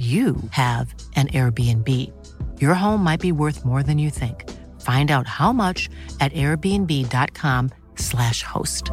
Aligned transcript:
you 0.00 0.36
have 0.52 0.94
an 1.16 1.28
Airbnb. 1.28 1.88
Your 2.58 2.72
home 2.72 3.04
might 3.04 3.20
be 3.20 3.32
worth 3.32 3.66
more 3.66 3.82
than 3.82 3.98
you 3.98 4.08
think. 4.08 4.48
Find 4.80 5.10
out 5.10 5.26
how 5.26 5.52
much 5.52 5.90
at 6.20 6.32
airbnb.com/slash 6.32 8.42
host. 8.42 8.90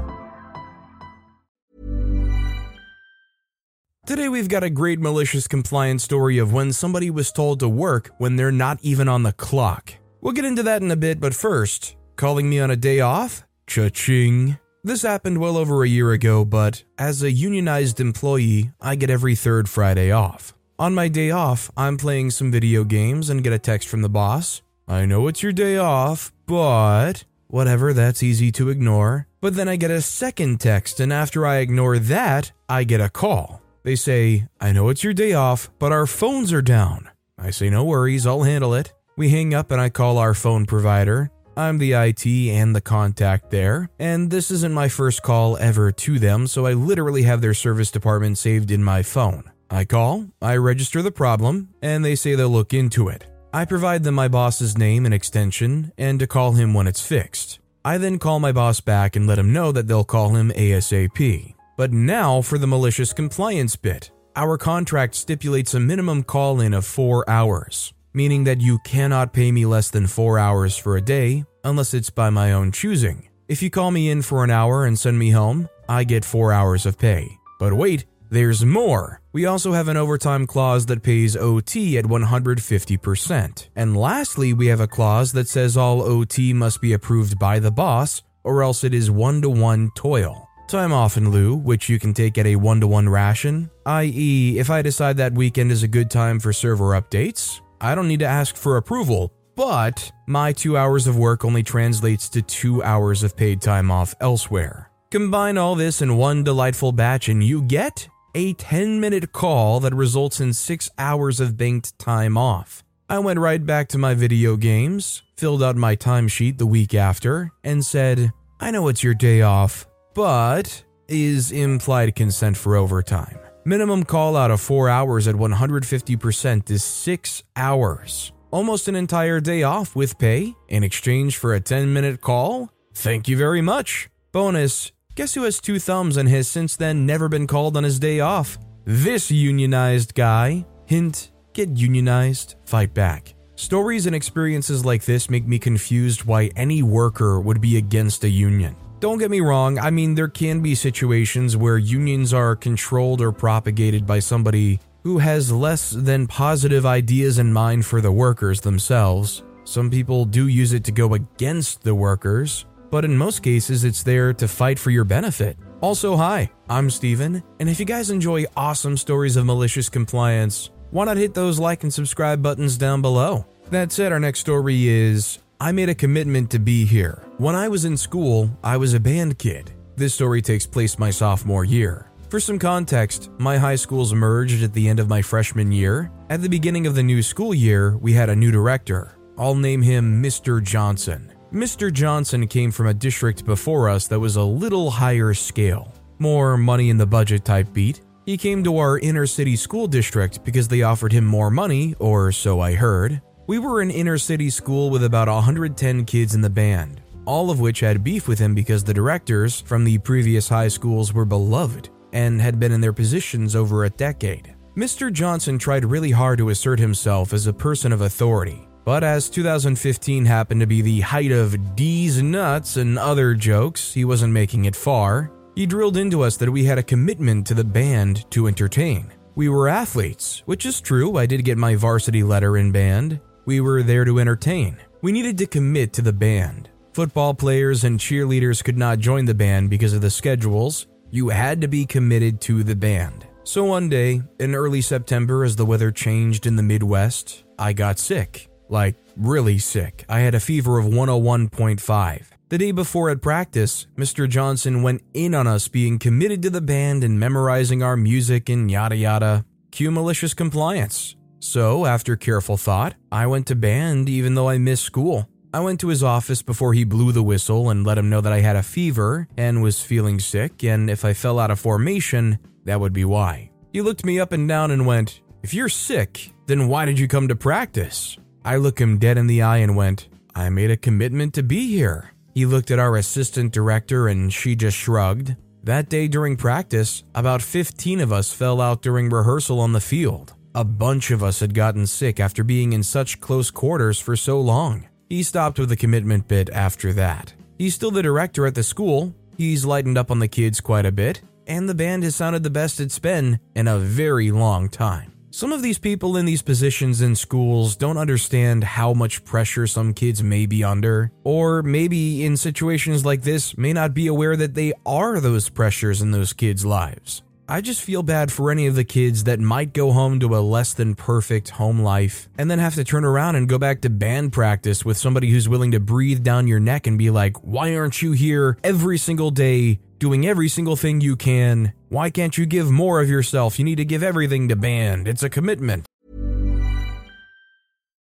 Today, 4.06 4.28
we've 4.30 4.50
got 4.50 4.64
a 4.64 4.70
great 4.70 5.00
malicious 5.00 5.48
compliance 5.48 6.04
story 6.04 6.38
of 6.38 6.52
when 6.52 6.74
somebody 6.74 7.10
was 7.10 7.32
told 7.32 7.62
to 7.62 7.70
work 7.70 8.10
when 8.18 8.36
they're 8.36 8.52
not 8.52 8.78
even 8.82 9.08
on 9.08 9.24
the 9.24 9.32
clock. 9.34 9.94
We'll 10.22 10.34
get 10.34 10.46
into 10.46 10.64
that 10.64 10.82
in 10.82 10.92
a 10.92 10.98
bit, 10.98 11.22
but 11.22 11.34
first, 11.34 11.96
calling 12.16 12.50
me 12.50 12.60
on 12.60 12.72
a 12.72 12.76
day 12.76 13.00
off? 13.00 13.46
Cha-ching. 13.66 14.58
This 14.84 15.04
happened 15.04 15.40
well 15.40 15.58
over 15.58 15.84
a 15.84 15.90
year 15.90 16.12
ago, 16.12 16.46
but 16.46 16.84
as 16.98 17.22
a 17.22 17.32
unionized 17.32 18.00
employee, 18.00 18.72
I 18.82 18.96
get 18.96 19.10
every 19.10 19.36
third 19.36 19.70
Friday 19.70 20.12
off. 20.12 20.57
On 20.80 20.94
my 20.94 21.08
day 21.08 21.31
off, 21.31 21.72
I'm 21.76 21.98
playing 21.98 22.30
some 22.30 22.52
video 22.52 22.84
games 22.84 23.31
and 23.31 23.44
get 23.44 23.52
a 23.52 23.58
text 23.58 23.88
from 23.88 24.04
the 24.04 24.09
boss. 24.09 24.62
I 24.88 25.08
know 25.08 25.28
it's 25.28 25.42
your 25.42 25.52
day 25.52 25.78
off, 25.78 26.31
but. 26.45 27.23
Whatever, 27.47 27.94
that's 27.94 28.22
easy 28.22 28.52
to 28.52 28.69
ignore. 28.69 29.25
But 29.42 29.56
then 29.56 29.67
I 29.67 29.75
get 29.75 29.89
a 29.89 30.03
second 30.03 30.59
text, 30.59 31.00
and 31.00 31.11
after 31.11 31.47
I 31.47 31.58
ignore 31.58 31.97
that, 31.97 32.52
I 32.69 32.84
get 32.84 33.02
a 33.02 33.09
call. 33.09 33.59
They 33.81 33.95
say, 33.95 34.45
I 34.61 34.72
know 34.72 34.89
it's 34.89 35.03
your 35.03 35.16
day 35.16 35.34
off, 35.34 35.72
but 35.80 35.92
our 35.92 36.06
phones 36.06 36.53
are 36.53 36.61
down. 36.61 37.09
I 37.39 37.50
say, 37.50 37.72
no 37.72 37.84
worries, 37.84 38.28
I'll 38.28 38.44
handle 38.44 38.75
it. 38.75 38.94
We 39.16 39.30
hang 39.30 39.56
up 39.56 39.72
and 39.72 39.81
I 39.81 39.89
call 39.89 40.19
our 40.19 40.36
phone 40.36 40.67
provider. 40.67 41.31
I'm 41.56 41.80
the 41.80 41.94
IT 41.94 42.28
and 42.28 42.75
the 42.75 42.81
contact 42.81 43.50
there, 43.50 43.89
and 43.97 44.30
this 44.30 44.52
isn't 44.52 44.75
my 44.75 44.89
first 44.89 45.23
call 45.23 45.58
ever 45.58 45.91
to 45.91 46.19
them, 46.19 46.45
so 46.45 46.67
I 46.67 46.73
literally 46.73 47.23
have 47.23 47.41
their 47.41 47.56
service 47.56 47.89
department 47.89 48.38
saved 48.38 48.69
in 48.69 48.84
my 48.84 49.02
phone. 49.02 49.52
I 49.70 49.86
call, 49.86 50.28
I 50.42 50.56
register 50.56 51.02
the 51.02 51.12
problem, 51.12 51.70
and 51.82 52.04
they 52.04 52.16
say 52.16 52.36
they'll 52.36 52.50
look 52.50 52.73
into 52.73 53.10
it. 53.10 53.26
I 53.54 53.66
provide 53.66 54.04
them 54.04 54.16
my 54.16 54.28
boss's 54.28 54.78
name 54.78 55.06
and 55.06 55.14
extension, 55.14 55.92
and 55.98 56.20
to 56.20 56.28
call 56.28 56.54
him 56.54 56.74
when 56.74 56.88
it's 56.88 57.06
fixed. 57.06 57.59
I 57.84 57.98
then 57.98 58.20
call 58.20 58.40
my 58.40 58.52
boss 58.52 58.82
back 58.82 59.16
and 59.16 59.28
let 59.28 59.40
him 59.40 59.54
know 59.54 59.72
that 59.72 59.88
they'll 59.88 60.04
call 60.04 60.36
him 60.36 60.52
ASAP. 60.52 61.56
But 61.78 61.94
now 61.94 62.42
for 62.42 62.58
the 62.58 62.68
malicious 62.68 63.14
compliance 63.14 63.76
bit. 63.76 64.12
Our 64.36 64.58
contract 64.58 65.16
stipulates 65.16 65.74
a 65.74 65.80
minimum 65.80 66.24
call 66.24 66.62
in 66.62 66.74
of 66.74 66.86
4 66.86 67.30
hours, 67.30 67.94
meaning 68.14 68.44
that 68.46 68.62
you 68.62 68.80
cannot 68.86 69.34
pay 69.34 69.52
me 69.52 69.66
less 69.66 69.90
than 69.90 70.08
4 70.08 70.38
hours 70.38 70.78
for 70.78 70.98
a 70.98 71.02
day 71.02 71.46
unless 71.64 71.94
it's 71.94 72.09
by 72.09 72.30
my 72.30 72.52
own 72.54 72.72
choosing. 72.72 73.30
If 73.48 73.62
you 73.62 73.70
call 73.70 73.92
me 73.92 74.09
in 74.09 74.22
for 74.22 74.44
an 74.44 74.52
hour 74.52 74.86
and 74.86 75.00
send 75.00 75.18
me 75.18 75.31
home, 75.31 75.70
I 75.88 76.04
get 76.04 76.26
4 76.26 76.52
hours 76.52 76.86
of 76.86 76.98
pay. 76.98 77.38
But 77.59 77.74
wait, 77.74 78.06
there's 78.30 78.66
more. 78.66 79.22
We 79.31 79.45
also 79.45 79.72
have 79.73 79.88
an 79.88 79.97
overtime 79.97 80.47
clause 80.47 80.86
that 80.88 81.03
pays 81.03 81.36
OT 81.36 81.97
at 81.97 82.06
150%. 82.06 83.67
And 83.75 83.97
lastly, 83.97 84.53
we 84.53 84.67
have 84.67 84.80
a 84.80 84.88
clause 84.88 85.31
that 85.34 85.47
says 85.47 85.78
all 85.78 86.02
OT 86.02 86.53
must 86.53 86.81
be 86.81 86.94
approved 86.94 87.39
by 87.39 87.59
the 87.59 87.72
boss, 87.72 88.23
or 88.44 88.64
else 88.64 88.84
it 88.84 88.94
is 88.94 89.12
one 89.12 89.41
to 89.41 89.50
one 89.50 89.91
toil. 89.96 90.47
Time 90.68 90.91
off 90.91 91.16
in 91.16 91.31
lieu, 91.31 91.56
which 91.56 91.88
you 91.88 91.97
can 91.97 92.13
take 92.13 92.38
at 92.38 92.46
a 92.46 92.57
one 92.57 92.81
to 92.81 92.88
one 92.88 93.07
ration, 93.07 93.69
i.e., 93.85 94.59
if 94.59 94.69
I 94.69 94.81
decide 94.81 95.18
that 95.18 95.34
weekend 95.34 95.72
is 95.72 95.84
a 95.84 95.88
good 95.88 96.12
time 96.12 96.41
for 96.41 96.52
server 96.52 97.00
updates, 97.00 97.62
I 97.79 97.96
don't 97.96 98.09
need 98.09 98.19
to 98.19 98.25
ask 98.25 98.56
for 98.56 98.75
approval, 98.75 99.31
but 99.56 100.12
my 100.28 100.52
two 100.52 100.75
hours 100.75 101.07
of 101.07 101.18
work 101.18 101.46
only 101.46 101.63
translates 101.63 102.28
to 102.29 102.41
two 102.41 102.84
hours 102.84 103.23
of 103.23 103.38
paid 103.38 103.62
time 103.62 103.90
off 103.90 104.13
elsewhere. 104.19 104.91
Combine 105.09 105.57
all 105.57 105.75
this 105.75 106.02
in 106.02 106.18
one 106.18 106.44
delightful 106.44 106.91
batch, 106.91 107.29
and 107.29 107.41
you 107.41 107.62
get 107.62 108.09
a 108.38 108.53
10 108.53 109.00
minute 109.00 109.34
call 109.34 109.80
that 109.80 109.96
results 109.96 110.40
in 110.40 110.53
6 110.53 110.90
hours 111.00 111.40
of 111.40 111.58
banked 111.58 111.98
time 111.98 112.38
off. 112.38 112.84
I 113.09 113.18
went 113.18 113.40
right 113.40 113.66
back 113.66 113.88
to 113.90 113.98
my 113.98 114.14
video 114.14 114.58
games, 114.58 115.24
filled 115.38 115.64
out 115.64 115.75
my 115.75 115.96
timesheet 115.96 116.59
the 116.59 116.68
week 116.68 116.94
after, 116.94 117.52
and 117.64 117.84
said, 117.84 118.31
I 118.59 118.70
know 118.70 118.90
it's 118.90 119.03
your 119.03 119.16
day 119.16 119.42
off, 119.42 119.88
but 120.14 120.84
is 121.08 121.52
implied 121.52 122.16
consent 122.16 122.58
for 122.58 122.76
overtime. 122.76 123.40
Minimum 123.66 124.03
call 124.03 124.36
out 124.38 124.52
of 124.52 124.62
4 124.62 124.88
hours 124.88 125.28
at 125.28 125.34
150% 125.34 126.70
is 126.70 126.84
6 126.84 127.44
hours. 127.56 128.31
Almost 128.52 128.88
an 128.88 128.96
entire 128.96 129.40
day 129.40 129.64
off 129.64 129.96
with 129.96 130.20
pay 130.20 130.53
in 130.68 130.84
exchange 130.84 131.38
for 131.38 131.56
a 131.56 131.59
10 131.59 131.92
minute 131.92 132.22
call? 132.22 132.70
Thank 132.94 133.28
you 133.28 133.36
very 133.36 133.62
much. 133.62 134.09
Bonus, 134.31 134.92
Guess 135.17 135.33
who 135.33 135.45
has 135.45 135.59
two 135.59 135.79
thumbs 135.79 136.17
and 136.17 136.29
has 136.29 136.47
since 136.47 136.75
then 136.75 137.07
never 137.07 137.28
been 137.28 137.47
called 137.47 137.75
on 137.75 137.83
his 137.83 137.97
day 137.97 138.19
off? 138.19 138.59
This 138.85 139.31
unionized 139.31 140.13
guy. 140.13 140.63
Hint, 140.85 141.31
get 141.53 141.75
unionized, 141.75 142.53
fight 142.66 142.94
back. 142.94 143.33
Stories 143.55 144.05
and 144.05 144.16
experiences 144.16 144.85
like 144.85 145.03
this 145.03 145.28
make 145.28 145.47
me 145.47 145.57
confused 145.57 146.25
why 146.25 146.51
any 146.55 146.83
worker 146.83 147.39
would 147.39 147.59
be 147.59 147.78
against 147.78 148.25
a 148.25 148.29
union. 148.29 148.75
Don't 149.00 149.17
get 149.17 149.31
me 149.31 149.39
wrong, 149.39 149.79
I 149.79 149.89
mean, 149.89 150.13
there 150.13 150.28
can 150.28 150.61
be 150.61 150.75
situations 150.75 151.57
where 151.57 151.79
unions 151.79 152.31
are 152.31 152.55
controlled 152.55 153.19
or 153.19 153.31
propagated 153.31 154.05
by 154.05 154.19
somebody 154.19 154.79
who 155.01 155.17
has 155.17 155.51
less 155.51 155.89
than 155.89 156.28
positive 156.28 156.85
ideas 156.85 157.39
in 157.39 157.51
mind 157.51 157.88
for 157.88 158.01
the 158.01 158.11
workers 158.11 158.61
themselves. 158.61 159.41
Some 159.63 159.89
people 159.89 160.25
do 160.25 160.47
use 160.47 160.73
it 160.73 160.84
to 160.84 160.91
go 160.91 161.16
against 161.16 161.81
the 161.81 161.95
workers, 161.95 162.66
but 162.90 163.06
in 163.06 163.18
most 163.18 163.44
cases, 163.44 163.84
it's 163.84 164.03
there 164.03 164.34
to 164.34 164.48
fight 164.48 164.80
for 164.80 164.92
your 164.92 165.03
benefit. 165.03 165.58
Also, 165.81 166.16
hi, 166.16 166.52
I'm 166.70 166.90
Steven, 166.90 167.44
and 167.59 167.70
if 167.70 167.80
you 167.80 167.86
guys 167.86 168.09
enjoy 168.09 168.46
awesome 168.56 168.98
stories 168.98 169.36
of 169.36 169.46
malicious 169.46 169.90
compliance, 169.90 170.72
why 170.92 171.06
not 171.06 171.18
hit 171.18 171.34
those 171.34 171.59
like 171.59 171.84
and 171.84 171.94
subscribe 171.94 172.42
buttons 172.42 172.78
down 172.78 173.02
below? 173.02 173.46
That 173.70 173.92
said, 173.92 174.12
our 174.12 174.20
next 174.20 174.40
story 174.40 174.88
is 174.88 175.40
I 175.59 175.72
made 175.72 175.90
a 175.90 175.96
commitment 175.96 176.50
to 176.52 176.59
be 176.59 176.86
here. 176.86 177.24
When 177.38 177.56
I 177.56 177.68
was 177.68 177.86
in 177.86 177.97
school, 177.97 178.50
I 178.64 178.78
was 178.78 178.94
a 178.94 179.00
band 179.00 179.38
kid. 179.38 179.72
This 179.96 180.14
story 180.14 180.42
takes 180.42 180.66
place 180.66 180.97
my 180.97 181.09
sophomore 181.09 181.66
year. 181.66 182.12
For 182.30 182.40
some 182.40 182.59
context, 182.59 183.30
my 183.38 183.58
high 183.58 183.76
schools 183.76 184.14
merged 184.14 184.64
at 184.64 184.74
the 184.74 184.88
end 184.88 185.00
of 185.00 185.09
my 185.09 185.22
freshman 185.22 185.72
year. 185.72 186.12
At 186.30 186.42
the 186.42 186.50
beginning 186.50 186.86
of 186.86 186.94
the 186.94 187.03
new 187.03 187.22
school 187.24 187.53
year, 187.53 187.97
we 187.97 188.14
had 188.14 188.30
a 188.30 188.36
new 188.36 188.52
director. 188.52 189.18
I'll 189.38 189.56
name 189.56 189.81
him 189.81 190.22
Mr. 190.22 190.62
Johnson. 190.62 191.31
Mr. 191.53 191.94
Johnson 191.94 192.46
came 192.46 192.72
from 192.72 192.88
a 192.88 192.94
district 192.94 193.46
before 193.46 193.88
us 193.88 194.06
that 194.09 194.19
was 194.19 194.35
a 194.35 194.44
little 194.44 194.91
higher 194.91 195.34
scale, 195.34 195.94
more 196.19 196.58
money 196.58 196.90
in 196.90 196.97
the 196.97 197.06
budget 197.06 197.46
type 197.46 197.72
beat. 197.72 198.02
He 198.25 198.35
came 198.35 198.66
to 198.66 198.78
our 198.80 199.00
inner 199.00 199.25
city 199.25 199.56
school 199.56 199.88
district 199.88 200.44
because 200.44 200.68
they 200.68 200.81
offered 200.81 201.13
him 201.13 201.24
more 201.24 201.50
money, 201.50 201.96
or 202.00 202.34
so 202.34 202.59
I 202.59 202.74
heard. 202.74 203.22
We 203.47 203.59
were 203.59 203.80
an 203.80 203.91
inner 203.91 204.18
city 204.18 204.50
school 204.50 204.90
with 204.90 205.06
about 205.06 205.30
110 205.30 206.03
kids 206.03 206.35
in 206.35 206.41
the 206.41 206.50
band, 206.50 207.00
all 207.24 207.50
of 207.50 207.62
which 207.62 207.79
had 207.79 208.03
beef 208.03 208.28
with 208.28 208.40
him 208.40 208.53
because 208.53 208.84
the 208.84 208.94
directors 208.94 209.62
from 209.62 209.85
the 209.85 210.00
previous 210.00 210.50
high 210.50 210.68
schools 210.68 211.14
were 211.14 211.24
beloved 211.24 211.88
and 212.12 212.41
had 212.41 212.59
been 212.59 212.74
in 212.74 212.81
their 212.81 212.91
positions 212.91 213.56
over 213.56 213.85
a 213.85 213.90
decade. 213.90 214.53
Mr. 214.75 215.12
Johnson 215.12 215.58
tried 215.58 215.85
really 215.85 216.12
hard 216.12 216.40
to 216.40 216.50
assert 216.50 216.78
himself 216.78 217.32
as 217.32 217.47
a 217.47 217.53
person 217.53 217.94
of 217.94 218.02
authority, 218.02 218.66
but 218.87 219.03
as 219.03 219.29
2015 219.29 220.23
happened 220.23 220.61
to 220.61 220.66
be 220.66 220.81
the 220.81 221.01
height 221.01 221.34
of 221.34 221.51
Deez 221.75 222.23
Nuts 222.23 222.78
and 222.78 222.97
other 222.97 223.34
jokes, 223.34 223.93
he 223.93 224.05
wasn't 224.05 224.31
making 224.31 224.63
it 224.63 224.78
far. 224.78 225.29
He 225.55 225.66
drilled 225.66 225.97
into 225.97 226.22
us 226.22 226.37
that 226.37 226.49
we 226.49 226.63
had 226.63 226.78
a 226.78 226.84
commitment 226.84 227.45
to 227.47 227.53
the 227.53 227.66
band 227.66 228.31
to 228.31 228.47
entertain. 228.47 229.11
We 229.35 229.49
were 229.49 229.67
athletes, 229.67 230.41
which 230.45 230.66
is 230.66 230.79
true, 230.79 231.17
I 231.17 231.25
did 231.25 231.43
get 231.43 231.57
my 231.57 231.75
varsity 231.75 232.23
letter 232.23 232.55
in 232.55 232.72
band. 232.72 233.19
We 233.43 233.59
were 233.59 233.84
there 233.84 234.05
to 234.05 234.22
entertain. 234.22 234.78
We 235.01 235.11
needed 235.11 235.37
to 235.39 235.47
commit 235.47 235.91
to 235.91 236.01
the 236.01 236.13
band. 236.13 236.69
Football 236.93 237.34
players 237.34 237.84
and 237.84 237.99
cheerleaders 237.99 238.63
could 238.63 238.78
not 238.78 238.99
join 238.99 239.25
the 239.25 239.34
band 239.34 239.69
because 239.69 239.91
of 239.91 239.99
the 239.99 240.09
schedules. 240.09 240.87
You 241.11 241.28
had 241.28 241.59
to 241.59 241.67
be 241.67 241.85
committed 241.85 242.39
to 242.43 242.63
the 242.63 242.78
band. 242.78 243.28
So 243.43 243.66
one 243.66 243.89
day, 243.89 244.22
in 244.39 244.55
early 244.55 244.79
September, 244.79 245.43
as 245.43 245.57
the 245.57 245.66
weather 245.66 245.91
changed 245.91 246.47
in 246.47 246.55
the 246.55 246.63
Midwest, 246.63 247.43
I 247.59 247.73
got 247.73 247.99
sick. 247.99 248.47
Like, 248.69 248.96
really 249.16 249.58
sick. 249.58 250.05
I 250.09 250.19
had 250.19 250.35
a 250.35 250.40
fever 250.40 250.78
of 250.78 250.85
101.5. 250.85 252.28
The 252.49 252.58
day 252.58 252.72
before 252.72 253.09
at 253.09 253.22
practice, 253.22 253.87
Mr. 253.97 254.28
Johnson 254.28 254.81
went 254.81 255.02
in 255.14 255.35
on 255.35 255.47
us 255.47 255.67
being 255.67 255.99
committed 255.99 256.41
to 256.43 256.50
the 256.50 256.62
band 256.62 257.03
and 257.03 257.19
memorizing 257.19 257.84
our 257.84 257.98
music 257.98 258.48
and 258.48 258.72
yada 258.72 258.96
yada. 258.96 259.46
Cue 259.72 259.91
malicious 259.91 260.34
compliance. 260.34 261.15
So, 261.39 261.86
after 261.86 262.15
careful 262.15 262.58
thought, 262.58 262.96
I 263.12 263.27
went 263.27 263.48
to 263.48 263.55
band 263.55 264.10
even 264.10 264.36
though 264.36 264.50
I 264.50 264.58
missed 264.58 264.84
school. 264.84 265.27
I 265.53 265.60
went 265.60 265.79
to 265.81 265.88
his 265.88 266.03
office 266.03 266.41
before 266.41 266.74
he 266.74 266.84
blew 266.84 267.12
the 267.12 267.24
whistle 267.24 267.70
and 267.70 267.86
let 267.86 267.98
him 267.98 268.10
know 268.10 268.22
that 268.22 268.34
I 268.34 268.39
had 268.39 268.55
a 268.55 268.63
fever 268.63 269.27
and 269.38 269.62
was 269.62 269.81
feeling 269.81 270.20
sick, 270.20 270.63
and 270.63 270.89
if 270.89 271.03
I 271.03 271.13
fell 271.13 271.39
out 271.39 271.51
of 271.51 271.60
formation, 271.60 272.39
that 272.65 272.79
would 272.79 272.93
be 272.93 273.05
why. 273.05 273.51
He 273.74 273.81
looked 273.81 274.05
me 274.05 274.20
up 274.20 274.31
and 274.31 274.48
down 274.48 274.72
and 274.72 274.86
went, 274.86 275.22
If 275.43 275.53
you're 275.53 275.70
sick, 275.70 276.34
then 276.46 276.67
why 276.67 276.86
did 276.86 276.98
you 277.00 277.08
come 277.08 277.27
to 277.27 277.36
practice? 277.36 278.17
I 278.48 278.55
looked 278.55 278.79
him 278.79 278.98
dead 278.98 279.17
in 279.17 279.27
the 279.27 279.41
eye 279.41 279.58
and 279.58 279.75
went, 279.75 280.08
I 280.34 280.48
made 280.48 280.72
a 280.72 280.77
commitment 280.77 281.34
to 281.34 281.44
be 281.44 281.67
here. 281.67 282.12
He 282.34 282.46
looked 282.46 282.72
at 282.72 282.79
our 282.79 282.96
assistant 282.96 283.51
director 283.51 284.08
and 284.08 284.32
she 284.32 284.55
just 284.55 284.77
shrugged. 284.77 285.36
That 285.65 285.89
day 285.89 286.08
during 286.08 286.38
practice, 286.38 287.03
about 287.13 287.41
15 287.41 288.00
of 288.00 288.13
us 288.13 288.32
fell 288.32 288.62
out 288.62 288.82
during 288.82 289.10
rehearsal 289.10 289.60
on 289.60 289.74
the 289.74 289.82
field. 289.82 290.34
A 290.55 290.63
bunch 290.63 291.12
of 291.12 291.24
us 291.24 291.41
had 291.41 291.53
gotten 291.53 291.86
sick 291.86 292.22
after 292.22 292.41
being 292.41 292.72
in 292.72 292.84
such 292.84 293.20
close 293.20 293.51
quarters 293.51 294.00
for 294.00 294.15
so 294.15 294.39
long. 294.39 294.88
He 295.10 295.24
stopped 295.24 295.60
with 295.60 295.67
the 295.67 295.75
commitment 295.75 296.29
bit 296.29 296.50
after 296.51 296.94
that. 296.94 297.34
He's 297.58 297.75
still 297.75 297.91
the 297.91 298.01
director 298.01 298.48
at 298.48 298.55
the 298.55 298.63
school, 298.63 299.13
he's 299.38 299.65
lightened 299.65 299.98
up 299.98 300.10
on 300.10 300.20
the 300.20 300.29
kids 300.29 300.62
quite 300.62 300.86
a 300.86 300.91
bit, 300.94 301.20
and 301.48 301.67
the 301.67 301.75
band 301.75 302.05
has 302.05 302.15
sounded 302.15 302.44
the 302.44 302.50
best 302.50 302.79
it's 302.79 302.98
been 302.98 303.41
in 303.55 303.67
a 303.67 303.77
very 303.77 304.32
long 304.32 304.70
time. 304.70 305.16
Some 305.38 305.53
of 305.53 305.62
these 305.62 305.77
people 305.77 306.17
in 306.17 306.25
these 306.25 306.41
positions 306.41 307.01
in 307.01 307.15
schools 307.15 307.75
don't 307.75 308.00
understand 308.00 308.63
how 308.63 308.95
much 308.95 309.24
pressure 309.24 309.67
some 309.67 309.93
kids 309.93 310.24
may 310.24 310.48
be 310.48 310.63
under, 310.63 311.12
or 311.24 311.62
maybe 311.62 312.25
in 312.25 312.36
situations 312.36 313.05
like 313.05 313.22
this 313.22 313.55
may 313.55 313.72
not 313.72 313.93
be 313.93 314.07
aware 314.07 314.36
that 314.36 314.55
they 314.55 314.74
are 314.84 315.19
those 315.19 315.48
pressures 315.48 316.01
in 316.01 316.10
those 316.10 316.34
kids' 316.34 316.65
lives. 316.65 317.22
I 317.48 317.62
just 317.62 317.84
feel 317.84 318.01
bad 318.01 318.31
for 318.31 318.50
any 318.50 318.65
of 318.65 318.74
the 318.74 318.84
kids 318.84 319.25
that 319.25 319.39
might 319.39 319.74
go 319.74 319.91
home 319.91 320.19
to 320.22 320.36
a 320.36 320.41
less 320.41 320.74
than 320.74 320.95
perfect 320.95 321.51
home 321.51 321.81
life 321.81 322.27
and 322.39 322.50
then 322.50 322.57
have 322.57 322.74
to 322.74 322.84
turn 322.84 323.05
around 323.05 323.36
and 323.36 323.48
go 323.48 323.60
back 323.60 323.81
to 323.81 323.91
band 323.91 324.34
practice 324.34 324.84
with 324.84 324.98
somebody 324.98 325.29
who's 325.29 325.48
willing 325.48 325.69
to 325.69 325.79
breathe 325.79 326.24
down 326.24 326.48
your 326.48 326.60
neck 326.60 326.88
and 326.88 326.98
be 326.98 327.12
like, 327.12 327.38
Why 327.43 327.75
aren't 327.75 328.01
you 328.01 328.13
here 328.13 328.57
every 328.63 328.98
single 328.98 329.29
day 329.29 329.81
doing 330.00 330.27
every 330.27 330.50
single 330.50 330.75
thing 330.75 331.01
you 331.01 331.15
can? 331.15 331.74
Why 331.89 332.10
can't 332.10 332.38
you 332.38 332.46
give 332.46 332.70
more 332.70 333.01
of 333.01 333.10
yourself? 333.10 333.58
You 333.58 333.65
need 333.65 333.77
to 333.77 333.86
give 333.86 334.03
everything 334.03 334.48
to 334.50 334.55
band. 334.55 335.08
It's 335.08 335.24
a 335.24 335.29
commitment. 335.29 335.86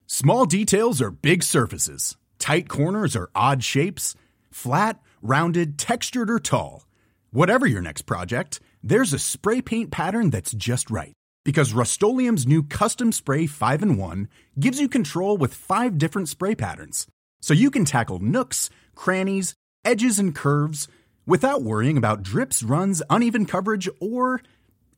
Small 0.07 0.47
details 0.47 1.03
are 1.03 1.11
big 1.11 1.43
surfaces, 1.43 2.17
tight 2.39 2.69
corners 2.69 3.15
are 3.15 3.31
odd 3.35 3.63
shapes, 3.63 4.15
flat, 4.51 5.01
rounded, 5.23 5.79
textured, 5.79 6.31
or 6.31 6.39
tall. 6.41 6.87
Whatever 7.31 7.67
your 7.67 7.83
next 7.83 8.03
project, 8.03 8.59
there's 8.83 9.13
a 9.13 9.19
spray 9.19 9.61
paint 9.61 9.91
pattern 9.91 10.31
that's 10.31 10.53
just 10.53 10.91
right. 10.91 11.13
Because 11.45 11.73
Rust 11.73 12.03
new 12.03 12.63
Custom 12.63 13.13
Spray 13.13 13.47
5 13.47 13.83
in 13.83 13.97
1 13.97 14.29
gives 14.59 14.81
you 14.81 14.89
control 14.89 15.37
with 15.37 15.55
five 15.55 15.99
different 15.99 16.29
spray 16.29 16.55
patterns. 16.55 17.07
So 17.41 17.55
you 17.55 17.71
can 17.71 17.85
tackle 17.85 18.19
nooks, 18.19 18.71
crannies, 18.95 19.55
edges, 19.85 20.19
and 20.19 20.35
curves 20.35 20.89
without 21.29 21.63
worrying 21.63 21.97
about 21.97 22.25
drips, 22.25 22.65
runs, 22.65 23.03
uneven 23.09 23.47
coverage, 23.47 23.89
or 24.01 24.43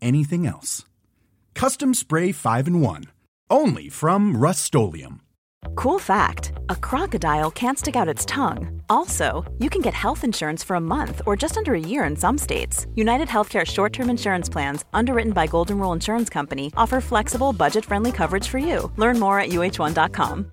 anything 0.00 0.46
else. 0.46 0.86
Custom 1.54 1.92
Spray 1.92 2.32
5 2.32 2.68
in 2.68 2.80
1. 2.80 3.04
Only 3.50 3.88
from 3.90 4.36
Rust 4.36 4.64
Cool 5.74 5.98
fact 5.98 6.52
a 6.68 6.76
crocodile 6.76 7.50
can't 7.50 7.78
stick 7.78 7.96
out 7.96 8.08
its 8.08 8.24
tongue. 8.24 8.80
Also, 8.88 9.44
you 9.58 9.68
can 9.68 9.82
get 9.82 9.94
health 9.94 10.24
insurance 10.24 10.62
for 10.64 10.76
a 10.76 10.80
month 10.80 11.20
or 11.26 11.36
just 11.36 11.56
under 11.58 11.74
a 11.74 11.80
year 11.80 12.04
in 12.04 12.16
some 12.16 12.38
states. 12.38 12.86
United 12.94 13.28
Healthcare 13.28 13.66
short 13.66 13.92
term 13.92 14.08
insurance 14.10 14.48
plans, 14.48 14.84
underwritten 14.94 15.32
by 15.32 15.46
Golden 15.46 15.78
Rule 15.78 15.92
Insurance 15.92 16.30
Company, 16.30 16.72
offer 16.76 17.00
flexible, 17.00 17.52
budget 17.52 17.84
friendly 17.84 18.12
coverage 18.12 18.48
for 18.48 18.58
you. 18.58 18.90
Learn 18.96 19.18
more 19.18 19.38
at 19.40 19.50
uh1.com. 19.50 20.52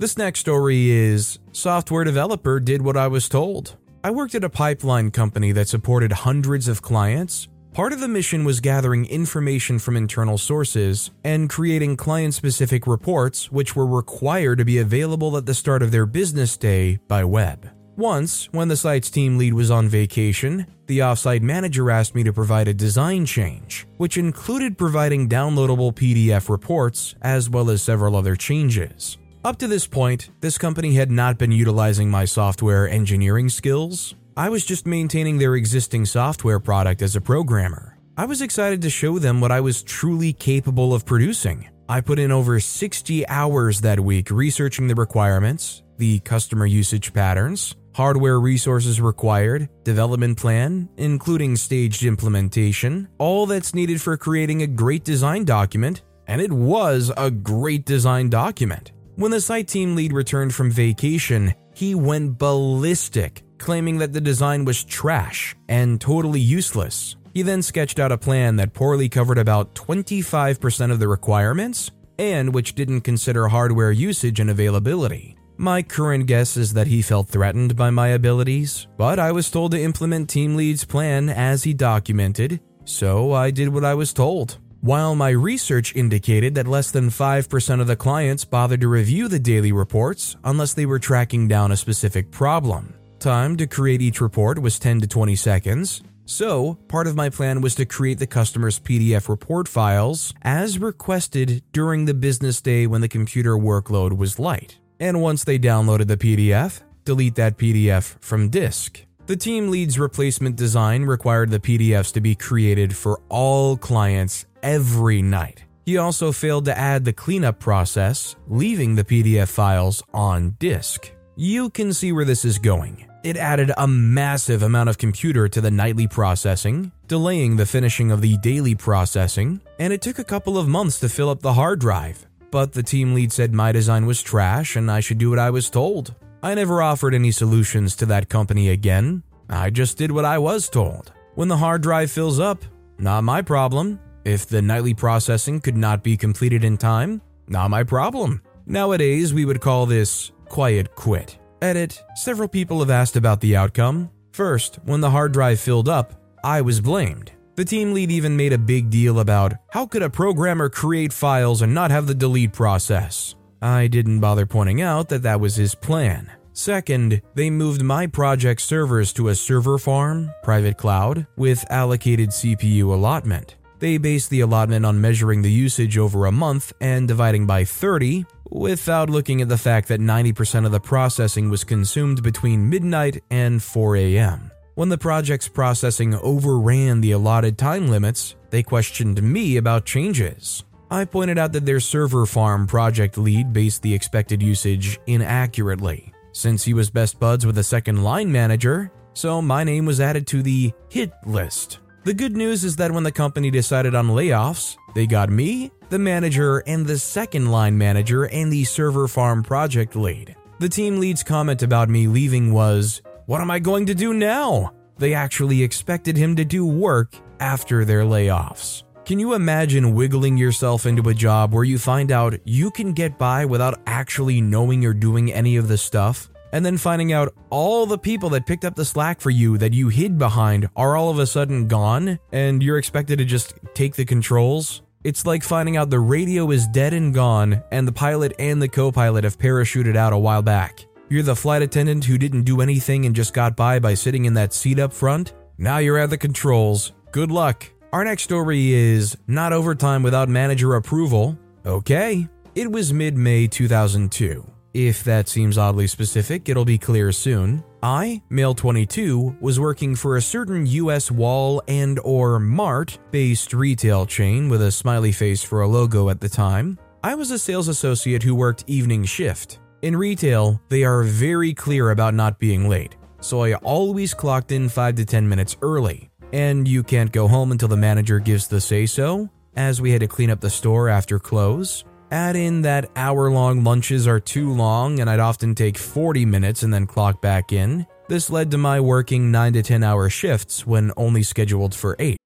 This 0.00 0.16
next 0.16 0.40
story 0.40 0.88
is 0.88 1.38
Software 1.52 2.04
developer 2.04 2.58
did 2.58 2.80
what 2.80 2.96
I 2.96 3.06
was 3.06 3.28
told. 3.28 3.76
I 4.02 4.10
worked 4.10 4.34
at 4.34 4.42
a 4.42 4.48
pipeline 4.48 5.10
company 5.10 5.52
that 5.52 5.68
supported 5.68 6.10
hundreds 6.10 6.68
of 6.68 6.80
clients 6.80 7.48
Part 7.74 7.92
of 7.92 8.00
the 8.00 8.08
mission 8.08 8.44
was 8.44 8.60
gathering 8.60 9.04
information 9.06 9.78
from 9.78 9.96
internal 9.96 10.38
sources 10.38 11.10
and 11.22 11.48
creating 11.48 11.98
client 11.98 12.34
specific 12.34 12.84
reports, 12.86 13.52
which 13.52 13.76
were 13.76 13.86
required 13.86 14.58
to 14.58 14.64
be 14.64 14.78
available 14.78 15.36
at 15.36 15.46
the 15.46 15.54
start 15.54 15.80
of 15.80 15.92
their 15.92 16.04
business 16.04 16.56
day 16.56 16.98
by 17.06 17.22
web. 17.22 17.70
Once, 17.96 18.48
when 18.50 18.66
the 18.66 18.76
site's 18.76 19.08
team 19.08 19.38
lead 19.38 19.54
was 19.54 19.70
on 19.70 19.86
vacation, 19.86 20.66
the 20.86 20.98
offsite 20.98 21.42
manager 21.42 21.92
asked 21.92 22.16
me 22.16 22.24
to 22.24 22.32
provide 22.32 22.66
a 22.66 22.74
design 22.74 23.24
change, 23.24 23.86
which 23.98 24.18
included 24.18 24.76
providing 24.76 25.28
downloadable 25.28 25.94
PDF 25.94 26.48
reports 26.48 27.14
as 27.22 27.48
well 27.48 27.70
as 27.70 27.82
several 27.82 28.16
other 28.16 28.34
changes. 28.34 29.16
Up 29.42 29.56
to 29.56 29.66
this 29.66 29.86
point, 29.86 30.28
this 30.40 30.58
company 30.58 30.92
had 30.92 31.10
not 31.10 31.38
been 31.38 31.50
utilizing 31.50 32.10
my 32.10 32.26
software 32.26 32.86
engineering 32.86 33.48
skills, 33.48 34.14
I 34.36 34.50
was 34.50 34.66
just 34.66 34.86
maintaining 34.86 35.38
their 35.38 35.54
existing 35.54 36.04
software 36.04 36.60
product 36.60 37.00
as 37.00 37.16
a 37.16 37.22
programmer. 37.22 37.96
I 38.18 38.26
was 38.26 38.42
excited 38.42 38.82
to 38.82 38.90
show 38.90 39.18
them 39.18 39.40
what 39.40 39.50
I 39.50 39.62
was 39.62 39.82
truly 39.82 40.34
capable 40.34 40.92
of 40.92 41.06
producing. 41.06 41.66
I 41.88 42.02
put 42.02 42.18
in 42.18 42.30
over 42.30 42.60
60 42.60 43.26
hours 43.28 43.80
that 43.80 43.98
week 43.98 44.30
researching 44.30 44.88
the 44.88 44.94
requirements, 44.94 45.84
the 45.96 46.18
customer 46.18 46.66
usage 46.66 47.14
patterns, 47.14 47.76
hardware 47.94 48.40
resources 48.40 49.00
required, 49.00 49.70
development 49.84 50.36
plan, 50.36 50.90
including 50.98 51.56
staged 51.56 52.04
implementation, 52.04 53.08
all 53.16 53.46
that's 53.46 53.74
needed 53.74 54.02
for 54.02 54.18
creating 54.18 54.60
a 54.60 54.66
great 54.66 55.02
design 55.02 55.46
document, 55.46 56.02
and 56.26 56.42
it 56.42 56.52
was 56.52 57.10
a 57.16 57.30
great 57.30 57.86
design 57.86 58.28
document. 58.28 58.92
When 59.16 59.30
the 59.30 59.40
site 59.40 59.68
team 59.68 59.96
lead 59.96 60.12
returned 60.12 60.54
from 60.54 60.70
vacation, 60.70 61.54
he 61.74 61.94
went 61.94 62.38
ballistic 62.38 63.42
claiming 63.60 63.98
that 63.98 64.12
the 64.12 64.20
design 64.20 64.64
was 64.64 64.82
trash 64.82 65.54
and 65.68 66.00
totally 66.00 66.40
useless. 66.40 67.16
He 67.32 67.42
then 67.42 67.62
sketched 67.62 68.00
out 68.00 68.10
a 68.10 68.18
plan 68.18 68.56
that 68.56 68.74
poorly 68.74 69.08
covered 69.08 69.38
about 69.38 69.74
25% 69.74 70.90
of 70.90 70.98
the 70.98 71.06
requirements 71.06 71.92
and 72.18 72.52
which 72.52 72.74
didn't 72.74 73.02
consider 73.02 73.48
hardware 73.48 73.92
usage 73.92 74.40
and 74.40 74.50
availability. 74.50 75.36
My 75.56 75.82
current 75.82 76.26
guess 76.26 76.56
is 76.56 76.72
that 76.72 76.86
he 76.86 77.02
felt 77.02 77.28
threatened 77.28 77.76
by 77.76 77.90
my 77.90 78.08
abilities, 78.08 78.86
but 78.96 79.18
I 79.18 79.30
was 79.30 79.50
told 79.50 79.72
to 79.72 79.80
implement 79.80 80.30
Team 80.30 80.56
Lead's 80.56 80.84
plan 80.84 81.28
as 81.28 81.62
he 81.62 81.74
documented, 81.74 82.60
so 82.84 83.32
I 83.32 83.50
did 83.50 83.68
what 83.68 83.84
I 83.84 83.94
was 83.94 84.12
told. 84.12 84.58
While 84.82 85.14
my 85.14 85.28
research 85.28 85.94
indicated 85.94 86.54
that 86.54 86.66
less 86.66 86.90
than 86.90 87.10
5% 87.10 87.80
of 87.82 87.86
the 87.86 87.96
clients 87.96 88.46
bothered 88.46 88.80
to 88.80 88.88
review 88.88 89.28
the 89.28 89.38
daily 89.38 89.72
reports 89.72 90.36
unless 90.42 90.72
they 90.72 90.86
were 90.86 90.98
tracking 90.98 91.46
down 91.46 91.70
a 91.70 91.76
specific 91.76 92.30
problem. 92.30 92.94
Time 93.18 93.58
to 93.58 93.66
create 93.66 94.00
each 94.00 94.22
report 94.22 94.58
was 94.58 94.78
10 94.78 95.02
to 95.02 95.06
20 95.06 95.36
seconds, 95.36 96.02
so 96.24 96.78
part 96.88 97.06
of 97.06 97.14
my 97.14 97.28
plan 97.28 97.60
was 97.60 97.74
to 97.74 97.84
create 97.84 98.18
the 98.18 98.26
customer's 98.26 98.80
PDF 98.80 99.28
report 99.28 99.68
files 99.68 100.32
as 100.40 100.78
requested 100.78 101.62
during 101.72 102.06
the 102.06 102.14
business 102.14 102.62
day 102.62 102.86
when 102.86 103.02
the 103.02 103.08
computer 103.08 103.56
workload 103.56 104.16
was 104.16 104.38
light. 104.38 104.78
And 104.98 105.20
once 105.20 105.44
they 105.44 105.58
downloaded 105.58 106.06
the 106.06 106.16
PDF, 106.16 106.80
delete 107.04 107.34
that 107.34 107.58
PDF 107.58 108.18
from 108.22 108.48
disk. 108.48 109.04
The 109.26 109.36
team 109.36 109.68
lead's 109.70 109.98
replacement 109.98 110.56
design 110.56 111.04
required 111.04 111.50
the 111.50 111.60
PDFs 111.60 112.12
to 112.14 112.20
be 112.20 112.34
created 112.34 112.96
for 112.96 113.20
all 113.28 113.76
clients 113.76 114.46
every 114.62 115.22
night. 115.22 115.64
He 115.86 115.96
also 115.96 116.32
failed 116.32 116.66
to 116.66 116.78
add 116.78 117.04
the 117.04 117.12
cleanup 117.12 117.58
process, 117.58 118.36
leaving 118.46 118.94
the 118.94 119.04
PDF 119.04 119.48
files 119.48 120.02
on 120.14 120.56
disk. 120.58 121.12
You 121.36 121.70
can 121.70 121.92
see 121.92 122.12
where 122.12 122.24
this 122.24 122.44
is 122.44 122.58
going. 122.58 123.06
It 123.22 123.36
added 123.36 123.72
a 123.76 123.86
massive 123.86 124.62
amount 124.62 124.88
of 124.88 124.98
computer 124.98 125.48
to 125.48 125.60
the 125.60 125.70
nightly 125.70 126.06
processing, 126.06 126.90
delaying 127.06 127.56
the 127.56 127.66
finishing 127.66 128.10
of 128.10 128.20
the 128.20 128.38
daily 128.38 128.74
processing, 128.74 129.60
and 129.78 129.92
it 129.92 130.00
took 130.00 130.18
a 130.18 130.24
couple 130.24 130.56
of 130.56 130.68
months 130.68 131.00
to 131.00 131.08
fill 131.08 131.28
up 131.28 131.40
the 131.40 131.52
hard 131.52 131.80
drive. 131.80 132.26
But 132.50 132.72
the 132.72 132.82
team 132.82 133.14
lead 133.14 133.32
said 133.32 133.52
my 133.52 133.72
design 133.72 134.06
was 134.06 134.22
trash 134.22 134.76
and 134.76 134.90
I 134.90 135.00
should 135.00 135.18
do 135.18 135.30
what 135.30 135.38
I 135.38 135.50
was 135.50 135.70
told. 135.70 136.14
I 136.42 136.54
never 136.54 136.82
offered 136.82 137.14
any 137.14 137.30
solutions 137.30 137.94
to 137.96 138.06
that 138.06 138.28
company 138.28 138.70
again. 138.70 139.22
I 139.48 139.70
just 139.70 139.98
did 139.98 140.10
what 140.10 140.24
I 140.24 140.38
was 140.38 140.68
told. 140.68 141.12
When 141.34 141.48
the 141.48 141.56
hard 141.56 141.82
drive 141.82 142.10
fills 142.10 142.40
up, 142.40 142.64
not 142.98 143.24
my 143.24 143.42
problem. 143.42 144.00
If 144.24 144.46
the 144.46 144.62
nightly 144.62 144.94
processing 144.94 145.60
could 145.60 145.76
not 145.76 146.02
be 146.02 146.16
completed 146.16 146.64
in 146.64 146.76
time, 146.76 147.22
not 147.48 147.70
my 147.70 147.84
problem. 147.84 148.42
Nowadays, 148.66 149.32
we 149.32 149.44
would 149.44 149.60
call 149.60 149.86
this 149.86 150.32
quiet 150.48 150.94
quit. 150.94 151.38
Edit 151.62 152.02
Several 152.14 152.48
people 152.48 152.80
have 152.80 152.90
asked 152.90 153.16
about 153.16 153.40
the 153.40 153.56
outcome. 153.56 154.10
First, 154.32 154.78
when 154.84 155.00
the 155.00 155.10
hard 155.10 155.32
drive 155.32 155.60
filled 155.60 155.88
up, 155.88 156.14
I 156.44 156.60
was 156.60 156.80
blamed. 156.80 157.32
The 157.56 157.64
team 157.64 157.92
lead 157.92 158.10
even 158.10 158.36
made 158.36 158.52
a 158.52 158.58
big 158.58 158.88
deal 158.88 159.20
about 159.20 159.52
how 159.70 159.86
could 159.86 160.02
a 160.02 160.08
programmer 160.08 160.68
create 160.68 161.12
files 161.12 161.60
and 161.62 161.74
not 161.74 161.90
have 161.90 162.06
the 162.06 162.14
delete 162.14 162.52
process. 162.52 163.34
I 163.60 163.88
didn't 163.88 164.20
bother 164.20 164.46
pointing 164.46 164.80
out 164.80 165.08
that 165.10 165.22
that 165.24 165.40
was 165.40 165.56
his 165.56 165.74
plan. 165.74 166.30
Second, 166.52 167.20
they 167.34 167.50
moved 167.50 167.82
my 167.82 168.06
project 168.06 168.60
servers 168.60 169.12
to 169.14 169.28
a 169.28 169.34
server 169.34 169.78
farm, 169.78 170.32
private 170.42 170.78
cloud, 170.78 171.26
with 171.36 171.64
allocated 171.70 172.30
CPU 172.30 172.84
allotment. 172.84 173.56
They 173.80 173.96
base 173.96 174.28
the 174.28 174.40
allotment 174.40 174.84
on 174.84 175.00
measuring 175.00 175.40
the 175.40 175.50
usage 175.50 175.96
over 175.96 176.26
a 176.26 176.32
month 176.32 176.74
and 176.82 177.08
dividing 177.08 177.46
by 177.46 177.64
30, 177.64 178.26
without 178.50 179.08
looking 179.08 179.40
at 179.40 179.48
the 179.48 179.56
fact 179.56 179.88
that 179.88 180.00
90% 180.00 180.66
of 180.66 180.72
the 180.72 180.78
processing 180.78 181.48
was 181.48 181.64
consumed 181.64 182.22
between 182.22 182.68
midnight 182.68 183.24
and 183.30 183.62
4 183.62 183.96
a.m. 183.96 184.50
When 184.74 184.90
the 184.90 184.98
project's 184.98 185.48
processing 185.48 186.14
overran 186.16 187.00
the 187.00 187.12
allotted 187.12 187.56
time 187.56 187.88
limits, 187.88 188.36
they 188.50 188.62
questioned 188.62 189.22
me 189.22 189.56
about 189.56 189.86
changes. 189.86 190.62
I 190.90 191.06
pointed 191.06 191.38
out 191.38 191.52
that 191.52 191.64
their 191.64 191.80
server 191.80 192.26
farm 192.26 192.66
project 192.66 193.16
lead 193.16 193.54
based 193.54 193.80
the 193.80 193.94
expected 193.94 194.42
usage 194.42 195.00
inaccurately, 195.06 196.12
since 196.32 196.64
he 196.64 196.74
was 196.74 196.90
best 196.90 197.18
buds 197.18 197.46
with 197.46 197.56
a 197.56 197.64
second 197.64 198.04
line 198.04 198.30
manager, 198.30 198.92
so 199.14 199.40
my 199.40 199.64
name 199.64 199.86
was 199.86 200.02
added 200.02 200.26
to 200.26 200.42
the 200.42 200.70
hit 200.90 201.12
list. 201.24 201.78
The 202.02 202.14
good 202.14 202.34
news 202.34 202.64
is 202.64 202.76
that 202.76 202.92
when 202.92 203.02
the 203.02 203.12
company 203.12 203.50
decided 203.50 203.94
on 203.94 204.08
layoffs, 204.08 204.78
they 204.94 205.06
got 205.06 205.28
me, 205.28 205.70
the 205.90 205.98
manager, 205.98 206.60
and 206.66 206.86
the 206.86 206.98
second 206.98 207.50
line 207.50 207.76
manager 207.76 208.24
and 208.24 208.50
the 208.50 208.64
server 208.64 209.06
farm 209.06 209.42
project 209.42 209.94
lead. 209.94 210.34
The 210.60 210.68
team 210.70 210.98
lead's 210.98 211.22
comment 211.22 211.62
about 211.62 211.90
me 211.90 212.06
leaving 212.06 212.54
was, 212.54 213.02
What 213.26 213.42
am 213.42 213.50
I 213.50 213.58
going 213.58 213.84
to 213.84 213.94
do 213.94 214.14
now? 214.14 214.72
They 214.96 215.12
actually 215.12 215.62
expected 215.62 216.16
him 216.16 216.36
to 216.36 216.44
do 216.44 216.64
work 216.64 217.12
after 217.38 217.84
their 217.84 218.04
layoffs. 218.04 218.84
Can 219.04 219.18
you 219.18 219.34
imagine 219.34 219.94
wiggling 219.94 220.38
yourself 220.38 220.86
into 220.86 221.06
a 221.10 221.14
job 221.14 221.52
where 221.52 221.64
you 221.64 221.78
find 221.78 222.12
out 222.12 222.38
you 222.44 222.70
can 222.70 222.94
get 222.94 223.18
by 223.18 223.44
without 223.44 223.78
actually 223.86 224.40
knowing 224.40 224.80
you're 224.80 224.94
doing 224.94 225.30
any 225.30 225.56
of 225.56 225.68
the 225.68 225.76
stuff? 225.76 226.30
And 226.52 226.64
then 226.64 226.76
finding 226.76 227.12
out 227.12 227.34
all 227.50 227.86
the 227.86 227.98
people 227.98 228.30
that 228.30 228.46
picked 228.46 228.64
up 228.64 228.74
the 228.74 228.84
slack 228.84 229.20
for 229.20 229.30
you 229.30 229.58
that 229.58 229.72
you 229.72 229.88
hid 229.88 230.18
behind 230.18 230.68
are 230.76 230.96
all 230.96 231.10
of 231.10 231.18
a 231.18 231.26
sudden 231.26 231.68
gone 231.68 232.18
and 232.32 232.62
you're 232.62 232.78
expected 232.78 233.18
to 233.18 233.24
just 233.24 233.54
take 233.74 233.94
the 233.94 234.04
controls. 234.04 234.82
It's 235.02 235.24
like 235.24 235.42
finding 235.42 235.76
out 235.76 235.90
the 235.90 236.00
radio 236.00 236.50
is 236.50 236.66
dead 236.66 236.92
and 236.92 237.14
gone 237.14 237.62
and 237.72 237.88
the 237.88 237.92
pilot 237.92 238.34
and 238.38 238.60
the 238.60 238.68
co 238.68 238.92
pilot 238.92 239.24
have 239.24 239.38
parachuted 239.38 239.96
out 239.96 240.12
a 240.12 240.18
while 240.18 240.42
back. 240.42 240.84
You're 241.08 241.22
the 241.22 241.34
flight 241.34 241.62
attendant 241.62 242.04
who 242.04 242.18
didn't 242.18 242.42
do 242.42 242.60
anything 242.60 243.06
and 243.06 243.16
just 243.16 243.34
got 243.34 243.56
by 243.56 243.78
by 243.78 243.94
sitting 243.94 244.26
in 244.26 244.34
that 244.34 244.52
seat 244.52 244.78
up 244.78 244.92
front. 244.92 245.32
Now 245.58 245.78
you're 245.78 245.98
at 245.98 246.10
the 246.10 246.18
controls. 246.18 246.92
Good 247.12 247.30
luck. 247.30 247.66
Our 247.92 248.04
next 248.04 248.22
story 248.22 248.72
is 248.72 249.16
not 249.26 249.52
overtime 249.52 250.02
without 250.02 250.28
manager 250.28 250.76
approval. 250.76 251.36
Okay. 251.66 252.28
It 252.54 252.70
was 252.70 252.92
mid 252.92 253.16
May 253.16 253.46
2002. 253.46 254.59
If 254.72 255.02
that 255.02 255.28
seems 255.28 255.58
oddly 255.58 255.88
specific, 255.88 256.48
it'll 256.48 256.64
be 256.64 256.78
clear 256.78 257.10
soon. 257.10 257.64
I, 257.82 258.22
male 258.28 258.54
22, 258.54 259.38
was 259.40 259.58
working 259.58 259.96
for 259.96 260.16
a 260.16 260.22
certain 260.22 260.64
US 260.66 261.10
wall 261.10 261.60
and 261.66 261.98
or 262.04 262.38
mart 262.38 262.98
based 263.10 263.52
retail 263.52 264.06
chain 264.06 264.48
with 264.48 264.62
a 264.62 264.70
smiley 264.70 265.10
face 265.10 265.42
for 265.42 265.62
a 265.62 265.68
logo 265.68 266.08
at 266.08 266.20
the 266.20 266.28
time. 266.28 266.78
I 267.02 267.16
was 267.16 267.32
a 267.32 267.38
sales 267.38 267.66
associate 267.66 268.22
who 268.22 268.34
worked 268.34 268.64
evening 268.68 269.04
shift. 269.04 269.58
In 269.82 269.96
retail, 269.96 270.60
they 270.68 270.84
are 270.84 271.02
very 271.02 271.52
clear 271.52 271.90
about 271.90 272.14
not 272.14 272.38
being 272.38 272.68
late, 272.68 272.96
so 273.20 273.42
I 273.42 273.54
always 273.54 274.14
clocked 274.14 274.52
in 274.52 274.68
5 274.68 274.96
to 274.96 275.04
10 275.04 275.28
minutes 275.28 275.56
early. 275.62 276.10
And 276.32 276.68
you 276.68 276.84
can't 276.84 277.10
go 277.10 277.26
home 277.26 277.50
until 277.50 277.68
the 277.68 277.76
manager 277.76 278.20
gives 278.20 278.46
the 278.46 278.60
say 278.60 278.86
so, 278.86 279.30
as 279.56 279.80
we 279.80 279.90
had 279.90 280.00
to 280.00 280.06
clean 280.06 280.30
up 280.30 280.40
the 280.40 280.50
store 280.50 280.88
after 280.88 281.18
close. 281.18 281.84
Add 282.12 282.34
in 282.34 282.62
that 282.62 282.90
hour 282.96 283.30
long 283.30 283.62
lunches 283.62 284.08
are 284.08 284.18
too 284.18 284.52
long, 284.52 284.98
and 284.98 285.08
I'd 285.08 285.20
often 285.20 285.54
take 285.54 285.78
40 285.78 286.24
minutes 286.26 286.64
and 286.64 286.74
then 286.74 286.86
clock 286.86 287.20
back 287.20 287.52
in. 287.52 287.86
This 288.08 288.30
led 288.30 288.50
to 288.50 288.58
my 288.58 288.80
working 288.80 289.30
9 289.30 289.52
to 289.52 289.62
10 289.62 289.84
hour 289.84 290.10
shifts 290.10 290.66
when 290.66 290.90
only 290.96 291.22
scheduled 291.22 291.74
for 291.74 291.94
8. 292.00 292.16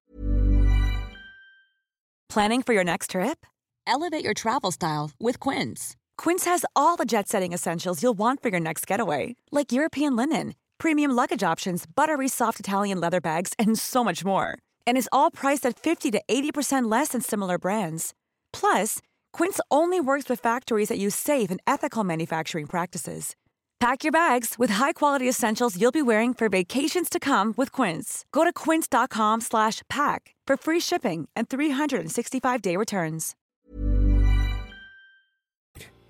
Planning 2.29 2.63
for 2.63 2.73
your 2.73 2.83
next 2.83 3.11
trip? 3.11 3.45
Elevate 3.85 4.23
your 4.23 4.33
travel 4.33 4.71
style 4.71 5.11
with 5.19 5.39
Quince. 5.39 5.95
Quince 6.17 6.45
has 6.45 6.65
all 6.75 6.95
the 6.95 7.05
jet 7.05 7.27
setting 7.27 7.53
essentials 7.53 8.01
you'll 8.01 8.17
want 8.17 8.41
for 8.41 8.49
your 8.49 8.59
next 8.59 8.87
getaway, 8.87 9.35
like 9.51 9.71
European 9.71 10.15
linen, 10.15 10.55
premium 10.79 11.11
luggage 11.11 11.43
options, 11.43 11.85
buttery 11.85 12.27
soft 12.27 12.59
Italian 12.59 12.99
leather 12.99 13.21
bags, 13.21 13.53
and 13.59 13.77
so 13.77 14.03
much 14.03 14.25
more. 14.25 14.57
And 14.87 14.97
is 14.97 15.09
all 15.11 15.29
priced 15.29 15.65
at 15.67 15.79
50 15.79 16.09
to 16.11 16.21
80% 16.27 16.89
less 16.91 17.09
than 17.09 17.21
similar 17.21 17.59
brands. 17.59 18.15
Plus, 18.51 18.99
Quince 19.35 19.59
only 19.69 19.99
works 19.99 20.29
with 20.29 20.39
factories 20.39 20.87
that 20.87 20.97
use 20.97 21.13
safe 21.13 21.51
and 21.51 21.59
ethical 21.67 22.05
manufacturing 22.05 22.65
practices. 22.65 23.35
Pack 23.81 24.05
your 24.05 24.13
bags 24.13 24.55
with 24.57 24.75
high-quality 24.75 25.27
essentials 25.27 25.75
you'll 25.75 25.91
be 25.91 26.01
wearing 26.01 26.33
for 26.33 26.47
vacations 26.47 27.09
to 27.09 27.19
come 27.19 27.53
with 27.57 27.69
Quince. 27.73 28.23
Go 28.31 28.45
to 28.45 28.53
quince.com/pack 28.53 30.21
for 30.47 30.55
free 30.55 30.79
shipping 30.79 31.27
and 31.35 31.49
365-day 31.49 32.77
returns. 32.77 33.35